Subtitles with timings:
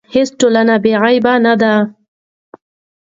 [0.13, 1.73] هیڅ ټولنه بې عیبه نه ده.